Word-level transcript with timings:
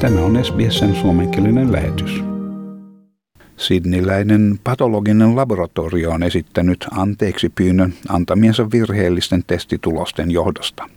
Tämä 0.00 0.20
on 0.20 0.44
SBSn 0.44 0.94
suomenkielinen 0.94 1.72
lähetys. 1.72 2.24
Sidniläinen 3.56 4.58
patologinen 4.64 5.36
laboratorio 5.36 6.10
on 6.10 6.22
esittänyt 6.22 6.86
anteeksi 6.90 7.48
pyynnön 7.48 7.94
antamiensa 8.08 8.70
virheellisten 8.70 9.44
testitulosten 9.46 10.30
johdosta. 10.30 10.88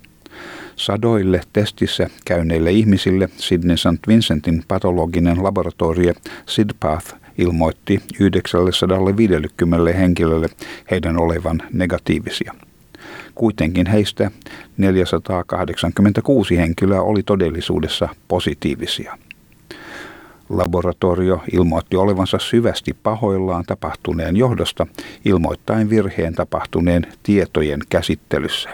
Sadoille 0.75 1.41
testissä 1.53 2.09
käyneille 2.25 2.71
ihmisille 2.71 3.29
Sydney 3.37 3.77
St. 3.77 4.07
Vincentin 4.07 4.63
patologinen 4.67 5.43
laboratorio 5.43 6.13
SIDPATH 6.45 7.15
ilmoitti 7.37 8.01
950 8.19 9.93
henkilölle 9.93 10.47
heidän 10.91 11.17
olevan 11.17 11.61
negatiivisia. 11.73 12.53
Kuitenkin 13.37 13.87
heistä 13.87 14.31
486 14.77 16.57
henkilöä 16.57 17.01
oli 17.01 17.23
todellisuudessa 17.23 18.09
positiivisia. 18.27 19.17
Laboratorio 20.49 21.41
ilmoitti 21.53 21.95
olevansa 21.95 22.39
syvästi 22.39 22.95
pahoillaan 23.03 23.63
tapahtuneen 23.67 24.37
johdosta, 24.37 24.87
ilmoittain 25.25 25.89
virheen 25.89 26.33
tapahtuneen 26.33 27.07
tietojen 27.23 27.79
käsittelyssä. 27.89 28.69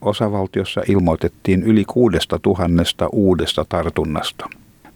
Osavaltiossa 0.00 0.80
ilmoitettiin 0.88 1.62
yli 1.62 1.84
kuudesta 1.84 2.38
tuhannesta 2.38 3.08
uudesta 3.12 3.64
tartunnasta. 3.68 4.48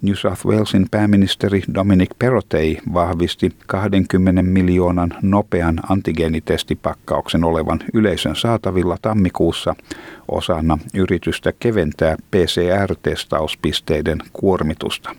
New 0.05 0.15
South 0.15 0.47
Walesin 0.47 0.87
pääministeri 0.91 1.63
Dominic 1.75 2.11
Perrottet 2.19 2.79
vahvisti 2.95 3.57
20 3.67 4.43
miljoonan 4.43 5.15
nopean 5.23 5.81
antigeenitestipakkauksen 5.89 7.45
olevan 7.45 7.81
yleisön 7.95 8.37
saatavilla 8.37 8.97
tammikuussa 9.03 9.75
osana 10.29 10.79
yritystä 10.95 11.53
keventää 11.59 12.17
PCR-testauspisteiden 12.31 14.19
kuormitusta. 14.33 15.11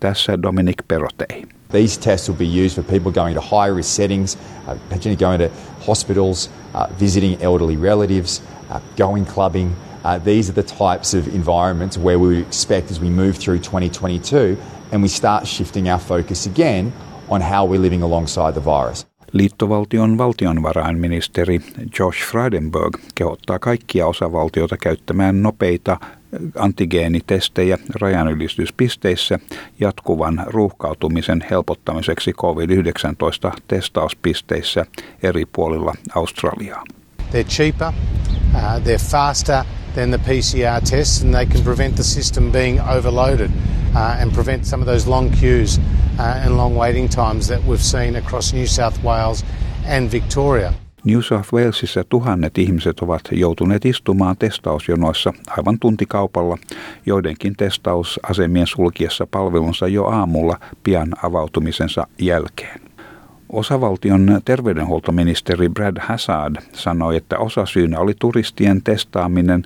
Tässä 0.00 0.42
Dominic 0.42 0.76
Perrottet. 0.88 1.28
These 1.70 2.00
tests 2.00 2.28
will 2.28 2.38
be 2.38 2.64
used 2.64 2.74
for 2.74 2.84
people 2.84 3.12
going 3.12 3.36
to 3.36 3.42
high 3.42 3.76
risk 3.76 3.90
settings, 3.90 4.38
uh, 4.68 4.78
potentially 4.88 5.16
going 5.16 5.42
to 5.42 5.50
hospitals, 5.86 6.50
uh, 6.74 7.00
visiting 7.00 7.42
elderly 7.42 7.82
relatives, 7.82 8.42
uh, 8.70 8.80
going 8.96 9.26
clubbing, 9.34 9.70
Uh, 10.04 10.18
these 10.18 10.50
are 10.50 10.62
the 10.62 10.62
types 10.62 11.14
of 11.14 11.34
environments 11.34 11.98
where 11.98 12.18
we 12.18 12.40
expect 12.40 12.90
as 12.90 13.00
we 13.00 13.10
move 13.10 13.32
through 13.32 13.58
2022 13.58 14.56
and 14.92 15.02
we 15.02 15.08
start 15.08 15.46
shifting 15.46 15.88
our 15.88 16.00
focus 16.00 16.46
again 16.46 16.92
on 17.28 17.40
how 17.40 17.64
we're 17.64 17.82
living 17.82 18.02
alongside 18.02 18.54
the 18.54 18.64
virus. 18.64 19.06
Liittovaltion 19.32 20.18
valtionvarainministeri 20.18 21.60
Josh 21.98 22.24
Frydenberg 22.24 22.98
kehottaa 23.14 23.58
kaikkia 23.58 24.06
osavaltioita 24.06 24.76
käyttämään 24.76 25.42
nopeita 25.42 25.96
antigeenitestejä 26.58 27.78
rajanylityspisteissä 28.00 29.38
jatkuvan 29.80 30.44
ruuhkautumisen 30.46 31.46
helpottamiseksi 31.50 32.32
COVID-19 32.32 33.60
testauspisteissä 33.68 34.86
eri 35.22 35.46
puolilla 35.46 35.94
Australiaa. 36.14 36.84
They're 37.30 37.48
cheaper, 37.48 37.88
uh, 38.54 38.82
they're 38.82 39.10
faster, 39.10 39.64
than 39.94 40.10
the 40.10 40.18
PCR 40.18 40.80
tests, 40.80 41.22
and 41.22 41.34
they 41.34 41.46
can 41.46 41.62
prevent 41.62 41.96
the 41.96 42.04
system 42.04 42.52
being 42.52 42.80
overloaded 42.80 43.50
uh, 43.94 44.16
and 44.20 44.32
prevent 44.32 44.66
some 44.66 44.82
of 44.82 44.86
those 44.86 45.06
long 45.06 45.30
queues 45.30 45.78
uh, 46.18 46.44
and 46.44 46.56
long 46.56 46.76
waiting 46.76 47.08
times 47.08 47.48
that 47.48 47.64
we've 47.64 47.84
seen 47.84 48.16
across 48.16 48.52
New 48.52 48.66
South 48.66 49.02
Wales 49.02 49.44
and 49.86 50.10
Victoria. 50.10 50.74
New 51.04 51.22
South 51.22 51.52
Walesissa 51.52 52.04
tuhannet 52.08 52.58
ihmiset 52.58 53.00
ovat 53.00 53.22
joutuneet 53.32 53.84
istumaan 53.84 54.36
testausjonoissa 54.36 55.32
aivan 55.48 55.78
tuntikaupalla, 55.78 56.58
joidenkin 57.06 57.56
testausasemien 57.56 58.66
sulkiessa 58.66 59.26
palvelunsa 59.26 59.88
jo 59.88 60.04
aamulla 60.04 60.60
pian 60.82 61.08
avautumisensa 61.22 62.06
jälkeen. 62.18 62.83
Osavaltion 63.54 64.40
terveydenhuoltoministeri 64.44 65.68
Brad 65.68 65.96
Hazard 66.00 66.56
sanoi, 66.72 67.16
että 67.16 67.38
osasyynä 67.38 67.98
oli 67.98 68.12
turistien 68.18 68.82
testaaminen 68.82 69.62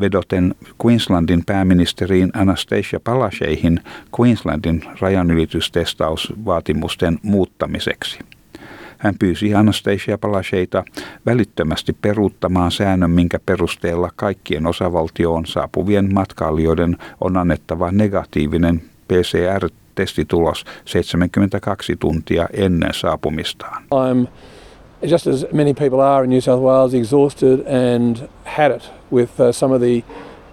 vedoten 0.00 0.54
Queenslandin 0.84 1.42
pääministeriin 1.46 2.30
Anastasia 2.34 3.00
Palaszczeihin 3.04 3.80
Queenslandin 4.20 4.84
rajanylitystestausvaatimusten 5.00 7.18
muuttamiseksi. 7.22 8.18
Hän 8.98 9.14
pyysi 9.18 9.54
Anastasia 9.54 10.18
Palaszczejta 10.18 10.84
välittömästi 11.26 11.96
peruuttamaan 12.02 12.70
säännön, 12.70 13.10
minkä 13.10 13.38
perusteella 13.46 14.10
kaikkien 14.16 14.66
osavaltioon 14.66 15.46
saapuvien 15.46 16.14
matkailijoiden 16.14 16.96
on 17.20 17.36
annettava 17.36 17.92
negatiivinen 17.92 18.82
PCR 19.08 19.68
testitulos 19.96 20.64
72 20.84 21.96
tuntia 21.96 22.48
ennen 22.52 22.94
saapumistaan. 22.94 23.82
I'm 23.90 24.28
just 25.02 25.26
as 25.26 25.46
many 25.52 25.74
people 25.74 26.00
are 26.00 26.24
in 26.24 26.30
New 26.30 26.40
South 26.40 26.60
Wales 26.60 26.94
exhausted 26.94 27.60
and 27.66 28.28
had 28.44 28.70
it 28.72 28.90
with 29.10 29.40
uh, 29.40 29.52
some 29.52 29.74
of 29.74 29.80
the 29.80 30.04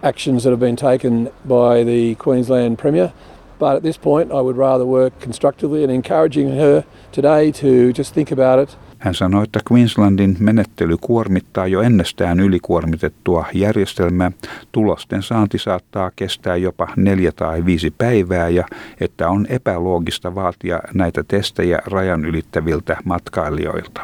actions 0.03 0.43
that 0.43 0.49
have 0.49 0.59
been 0.59 0.75
taken 0.75 1.29
by 1.45 1.83
the 1.85 2.15
Queensland 2.15 2.77
Premier. 2.77 3.11
But 3.59 3.75
at 3.75 3.83
this 3.83 3.97
point, 3.97 4.31
I 4.31 4.41
would 4.41 4.57
rather 4.57 4.85
work 4.85 5.19
constructively 5.21 5.83
and 5.83 5.91
encouraging 5.91 6.57
her 6.57 6.83
today 7.11 7.51
to 7.51 7.93
just 7.93 8.13
think 8.13 8.31
about 8.31 8.59
it 8.59 8.75
hän 9.03 9.13
sanoi, 9.13 9.43
että 9.43 9.59
Queenslandin 9.71 10.37
menettely 10.39 10.97
kuormittaa 11.01 11.67
jo 11.67 11.81
ennestään 11.81 12.39
ylikuormitettua 12.39 13.45
järjestelmää. 13.53 14.31
Tulosten 14.71 15.23
saanti 15.23 15.57
saattaa 15.57 16.11
kestää 16.15 16.55
jopa 16.55 16.87
neljä 16.95 17.31
tai 17.31 17.65
viisi 17.65 17.93
päivää 17.97 18.49
ja 18.49 18.63
että 19.01 19.29
on 19.29 19.45
epäloogista 19.49 20.35
vaatia 20.35 20.79
näitä 20.93 21.23
testejä 21.27 21.79
rajan 21.85 22.25
ylittäviltä 22.25 22.97
matkailijoilta. 23.05 24.01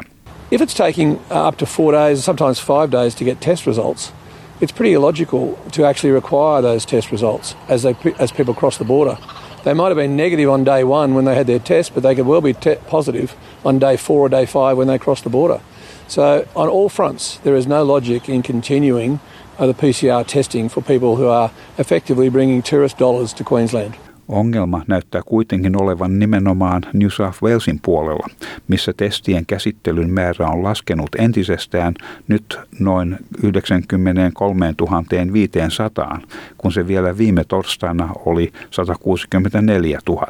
If 0.50 0.60
it's 0.60 0.76
taking 0.76 1.12
uh, 1.12 1.48
up 1.48 1.56
to 1.56 1.66
four 1.66 1.94
days, 1.94 2.24
sometimes 2.24 2.66
five 2.66 2.92
days 2.92 3.14
to 3.16 3.24
get 3.24 3.40
test 3.40 3.66
results, 3.66 4.12
it's 4.62 4.76
pretty 4.76 4.92
illogical 4.92 5.46
to 5.76 5.88
actually 5.88 6.14
require 6.14 6.62
those 6.62 6.88
test 6.88 7.12
results 7.12 7.56
as, 7.68 7.82
they, 7.82 7.94
as 8.18 8.32
people 8.32 8.54
cross 8.54 8.76
the 8.76 8.84
border. 8.84 9.16
They 9.62 9.74
might 9.74 9.88
have 9.88 9.96
been 9.96 10.16
negative 10.16 10.48
on 10.48 10.64
day 10.64 10.84
one 10.84 11.14
when 11.14 11.26
they 11.26 11.34
had 11.34 11.46
their 11.46 11.58
test, 11.58 11.92
but 11.92 12.02
they 12.02 12.14
could 12.14 12.26
well 12.26 12.40
be 12.40 12.54
te- 12.54 12.76
positive 12.86 13.36
on 13.64 13.78
day 13.78 13.96
four 13.96 14.20
or 14.20 14.28
day 14.28 14.46
five 14.46 14.76
when 14.76 14.86
they 14.86 14.98
cross 14.98 15.20
the 15.20 15.30
border. 15.30 15.60
So, 16.08 16.48
on 16.56 16.68
all 16.68 16.88
fronts, 16.88 17.36
there 17.38 17.54
is 17.54 17.66
no 17.66 17.84
logic 17.84 18.28
in 18.28 18.42
continuing 18.42 19.20
the 19.58 19.74
PCR 19.74 20.26
testing 20.26 20.70
for 20.70 20.80
people 20.80 21.16
who 21.16 21.26
are 21.26 21.52
effectively 21.76 22.30
bringing 22.30 22.62
tourist 22.62 22.96
dollars 22.96 23.34
to 23.34 23.44
Queensland. 23.44 23.96
Ongelma 24.30 24.82
näyttää 24.86 25.22
kuitenkin 25.26 25.82
olevan 25.82 26.18
nimenomaan 26.18 26.82
New 26.92 27.08
South 27.08 27.42
Walesin 27.42 27.80
puolella, 27.82 28.26
missä 28.68 28.92
testien 28.96 29.46
käsittelyn 29.46 30.10
määrä 30.10 30.48
on 30.48 30.62
laskenut 30.62 31.08
entisestään 31.18 31.94
nyt 32.28 32.58
noin 32.78 33.16
93 33.42 34.74
500, 35.32 36.20
kun 36.58 36.72
se 36.72 36.86
vielä 36.86 37.18
viime 37.18 37.44
torstaina 37.44 38.08
oli 38.24 38.52
164 38.70 39.98
000. 40.08 40.26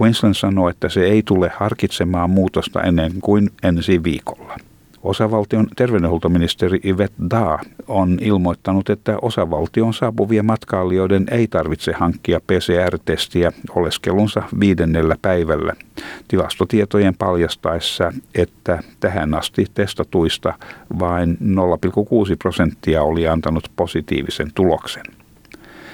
Queensland 0.00 0.34
sanoi, 0.34 0.70
että 0.70 0.88
se 0.88 1.04
ei 1.04 1.22
tule 1.22 1.52
harkitsemaan 1.56 2.30
muutosta 2.30 2.82
ennen 2.82 3.12
kuin 3.20 3.50
ensi 3.62 4.02
viikolla. 4.02 4.56
Osavaltion 5.02 5.66
terveydenhuoltoministeri 5.76 6.80
Yvette 6.84 7.22
Da 7.30 7.58
on 7.88 8.18
ilmoittanut, 8.20 8.90
että 8.90 9.18
osavaltion 9.22 9.94
saapuvien 9.94 10.46
matkailijoiden 10.46 11.26
ei 11.30 11.48
tarvitse 11.48 11.92
hankkia 11.92 12.40
PCR-testiä 12.40 13.52
oleskelunsa 13.74 14.42
viidennellä 14.60 15.16
päivällä. 15.22 15.72
Tilastotietojen 16.28 17.14
paljastaessa, 17.16 18.12
että 18.34 18.82
tähän 19.00 19.34
asti 19.34 19.66
testatuista 19.74 20.54
vain 20.98 21.38
0,6 21.40 22.36
prosenttia 22.38 23.02
oli 23.02 23.28
antanut 23.28 23.70
positiivisen 23.76 24.50
tuloksen. 24.54 25.19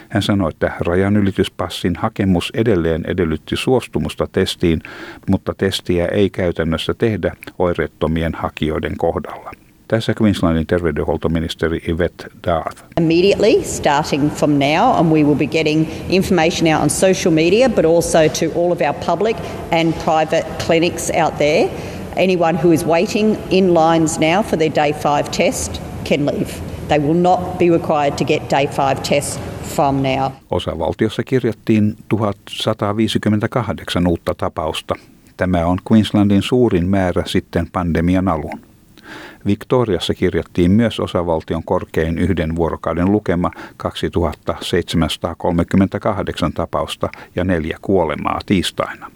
Hän 0.08 0.22
sanoi, 0.22 0.50
että 0.50 0.72
rajanylityspassin 0.80 1.96
hakemus 1.96 2.52
edelleen 2.54 3.04
edellytti 3.06 3.56
suostumusta 3.56 4.28
testiin, 4.32 4.82
mutta 5.30 5.54
testiä 5.58 6.06
ei 6.06 6.30
käytännössä 6.30 6.94
tehdä 6.94 7.36
oireettomien 7.58 8.34
hakijoiden 8.34 8.96
kohdalla. 8.96 9.50
Tässä 9.88 10.14
Queenslandin 10.22 10.66
terveydenhuoltoministeri 10.66 11.82
Yvette 11.88 12.26
Darth. 12.46 12.84
Immediately, 13.00 13.62
starting 13.64 14.32
from 14.32 14.50
now, 14.50 14.98
and 14.98 15.12
we 15.12 15.24
will 15.24 15.34
be 15.34 15.46
getting 15.46 15.86
information 16.08 16.74
out 16.74 16.82
on 16.82 16.90
social 16.90 17.34
media, 17.34 17.68
but 17.68 17.84
also 17.84 18.18
to 18.18 18.60
all 18.60 18.72
of 18.72 18.80
our 18.80 18.94
public 19.06 19.36
and 19.72 19.94
private 20.04 20.46
clinics 20.66 21.10
out 21.10 21.38
there. 21.38 21.68
Anyone 22.16 22.58
who 22.64 22.72
is 22.72 22.86
waiting 22.86 23.38
in 23.50 23.74
lines 23.74 24.18
now 24.18 24.42
for 24.42 24.58
their 24.58 24.74
day 24.74 24.92
five 24.92 25.30
test 25.30 25.80
can 26.04 26.26
leave. 26.26 26.60
They 26.88 26.98
will 26.98 27.20
not 27.20 27.58
be 27.58 27.70
required 27.70 28.18
to 28.18 28.24
get 28.24 28.48
day 28.50 28.66
five 28.66 29.02
tests 29.02 29.38
now. 29.76 30.32
Osavaltiossa 30.50 31.22
kirjattiin 31.22 31.96
1158 32.08 34.06
uutta 34.06 34.34
tapausta. 34.34 34.94
Tämä 35.36 35.66
on 35.66 35.78
Queenslandin 35.92 36.42
suurin 36.42 36.88
määrä 36.88 37.22
sitten 37.26 37.66
pandemian 37.72 38.28
alun. 38.28 38.60
Victoriassa 39.46 40.14
kirjattiin 40.14 40.70
myös 40.70 41.00
osavaltion 41.00 41.64
korkein 41.64 42.18
yhden 42.18 42.56
vuorokauden 42.56 43.12
lukema 43.12 43.50
2738 43.76 46.52
tapausta 46.52 47.08
ja 47.36 47.44
neljä 47.44 47.78
kuolemaa 47.82 48.40
tiistaina. 48.46 49.10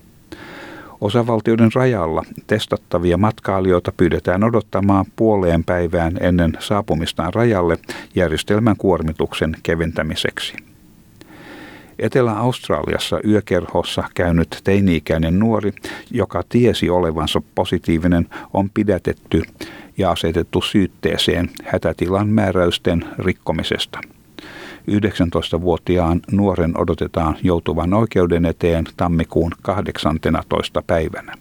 Osavaltioiden 1.00 1.70
rajalla 1.74 2.24
testattavia 2.46 3.16
matkailijoita 3.16 3.92
pyydetään 3.96 4.44
odottamaan 4.44 5.04
puoleen 5.16 5.64
päivään 5.64 6.16
ennen 6.20 6.52
saapumistaan 6.58 7.34
rajalle 7.34 7.78
järjestelmän 8.14 8.76
kuormituksen 8.76 9.56
keventämiseksi. 9.62 10.56
Etelä-Australiassa 11.98 13.20
yökerhossa 13.26 14.04
käynyt 14.14 14.60
teini-ikäinen 14.64 15.38
nuori, 15.38 15.72
joka 16.10 16.42
tiesi 16.48 16.90
olevansa 16.90 17.42
positiivinen, 17.54 18.28
on 18.52 18.70
pidätetty 18.70 19.42
ja 19.98 20.10
asetettu 20.10 20.60
syytteeseen 20.60 21.50
hätätilan 21.64 22.28
määräysten 22.28 23.04
rikkomisesta. 23.18 24.00
19-vuotiaan 24.90 26.20
nuoren 26.32 26.78
odotetaan 26.78 27.36
joutuvan 27.42 27.94
oikeuden 27.94 28.44
eteen 28.44 28.84
tammikuun 28.96 29.52
18. 29.62 30.82
päivänä. 30.86 31.34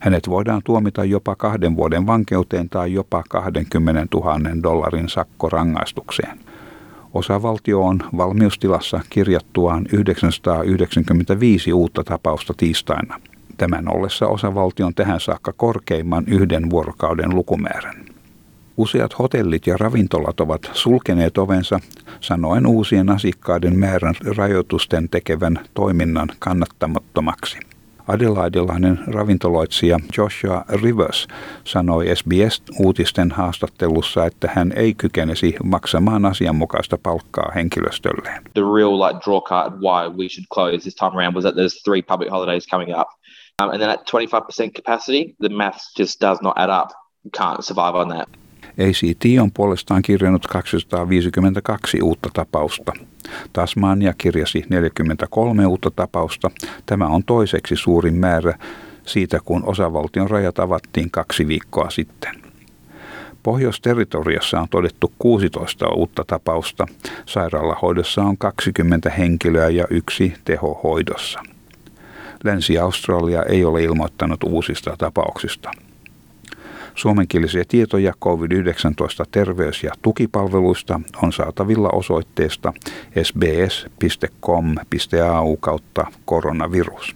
Hänet 0.00 0.28
voidaan 0.28 0.62
tuomita 0.64 1.04
jopa 1.04 1.36
kahden 1.36 1.76
vuoden 1.76 2.06
vankeuteen 2.06 2.68
tai 2.68 2.92
jopa 2.92 3.22
20 3.28 4.06
000 4.16 4.62
dollarin 4.62 5.08
sakkorangaistukseen. 5.08 6.38
Osavaltio 7.14 7.82
on 7.82 8.02
valmiustilassa 8.16 9.00
kirjattuaan 9.10 9.86
995 9.92 11.72
uutta 11.72 12.04
tapausta 12.04 12.54
tiistaina. 12.56 13.20
Tämän 13.56 13.94
ollessa 13.94 14.26
osavaltion 14.26 14.94
tähän 14.94 15.20
saakka 15.20 15.52
korkeimman 15.52 16.24
yhden 16.26 16.70
vuorokauden 16.70 17.34
lukumäärän. 17.34 18.15
Useat 18.76 19.18
hotellit 19.18 19.66
ja 19.66 19.76
ravintolat 19.76 20.40
ovat 20.40 20.70
sulkeneet 20.72 21.38
ovensa, 21.38 21.80
sanoen 22.20 22.66
uusien 22.66 23.10
asiakkaiden 23.10 23.78
määrän 23.78 24.14
rajoitusten 24.36 25.08
tekevän 25.08 25.58
toiminnan 25.74 26.28
kannattamattomaksi. 26.38 27.58
Adelaidelainen 28.08 28.98
ravintoloitsija 29.06 29.98
Joshua 30.18 30.64
Rivers 30.68 31.28
sanoi 31.64 32.16
SBS-uutisten 32.16 33.30
haastattelussa, 33.30 34.26
että 34.26 34.50
hän 34.54 34.72
ei 34.76 34.94
kykenisi 34.94 35.56
maksamaan 35.64 36.24
asianmukaista 36.24 36.98
palkkaa 37.02 37.52
henkilöstölleen. 37.54 38.42
The 38.54 38.62
real 38.76 39.00
like 39.00 39.20
draw 39.24 39.42
card 39.42 39.72
why 39.72 40.08
we 40.18 40.28
should 40.28 40.46
close 40.54 40.78
this 40.78 40.94
time 40.94 41.10
around 41.14 41.34
was 41.34 41.44
that 41.44 41.54
there's 41.54 41.82
three 41.84 42.02
public 42.02 42.30
holidays 42.30 42.66
coming 42.70 43.00
up. 43.00 43.08
Um, 43.62 43.70
and 43.70 43.78
then 43.78 43.90
at 43.90 44.00
25% 44.06 44.72
capacity, 44.72 45.34
the 45.40 45.48
maths 45.48 45.94
just 45.98 46.20
does 46.20 46.38
not 46.42 46.58
add 46.58 46.70
up. 46.70 46.88
You 47.24 47.30
can't 47.30 47.64
survive 47.64 47.94
on 47.94 48.08
that. 48.08 48.28
ACT 48.78 49.24
on 49.42 49.50
puolestaan 49.52 50.02
kirjannut 50.02 50.46
252 50.46 51.98
uutta 52.02 52.30
tapausta. 52.32 52.92
Tasmania 53.52 54.14
kirjasi 54.18 54.64
43 54.68 55.66
uutta 55.66 55.90
tapausta. 55.90 56.50
Tämä 56.86 57.06
on 57.06 57.24
toiseksi 57.24 57.76
suurin 57.76 58.14
määrä 58.14 58.58
siitä, 59.06 59.40
kun 59.44 59.64
osavaltion 59.64 60.30
rajat 60.30 60.58
avattiin 60.58 61.10
kaksi 61.10 61.48
viikkoa 61.48 61.90
sitten. 61.90 62.34
Pohjois-territoriassa 63.42 64.60
on 64.60 64.68
todettu 64.70 65.12
16 65.18 65.88
uutta 65.88 66.24
tapausta. 66.26 66.86
Sairaalahoidossa 67.26 68.22
on 68.22 68.38
20 68.38 69.10
henkilöä 69.10 69.68
ja 69.68 69.84
yksi 69.90 70.34
tehohoidossa. 70.44 71.40
Länsi-Australia 72.44 73.42
ei 73.42 73.64
ole 73.64 73.82
ilmoittanut 73.82 74.44
uusista 74.44 74.96
tapauksista. 74.98 75.70
Suomenkielisiä 76.96 77.64
tietoja 77.68 78.12
COVID-19 78.24 79.24
terveys- 79.30 79.82
ja 79.84 79.92
tukipalveluista 80.02 81.00
on 81.22 81.32
saatavilla 81.32 81.88
osoitteesta 81.88 82.72
sbs.com.au 83.22 84.76
kautta 85.56 86.06
koronavirus. 86.24 87.14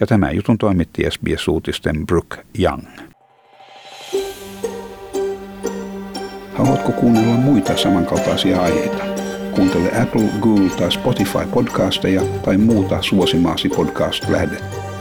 Ja 0.00 0.06
tämän 0.06 0.36
jutun 0.36 0.58
toimitti 0.58 1.02
SBS-uutisten 1.10 2.06
Brooke 2.06 2.36
Young. 2.58 2.82
Haluatko 6.54 6.92
kuunnella 6.92 7.34
muita 7.34 7.76
samankaltaisia 7.76 8.62
aiheita? 8.62 9.04
Kuuntele 9.54 10.02
Apple, 10.02 10.28
Google 10.40 10.70
tai 10.70 10.92
Spotify 10.92 11.46
podcasteja 11.54 12.22
tai 12.44 12.56
muuta 12.56 13.02
suosimaasi 13.02 13.68
podcast-lähdettä. 13.68 14.91